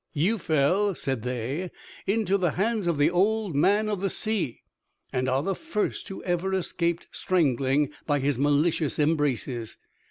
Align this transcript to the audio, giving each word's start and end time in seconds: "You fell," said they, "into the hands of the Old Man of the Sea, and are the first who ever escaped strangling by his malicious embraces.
"You 0.13 0.39
fell," 0.39 0.95
said 0.95 1.21
they, 1.21 1.69
"into 2.07 2.39
the 2.39 2.53
hands 2.53 2.87
of 2.87 2.97
the 2.97 3.11
Old 3.11 3.53
Man 3.55 3.87
of 3.87 4.01
the 4.01 4.09
Sea, 4.09 4.63
and 5.13 5.29
are 5.29 5.43
the 5.43 5.53
first 5.53 6.07
who 6.07 6.23
ever 6.23 6.55
escaped 6.55 7.05
strangling 7.11 7.91
by 8.07 8.17
his 8.17 8.39
malicious 8.39 8.97
embraces. 8.97 9.77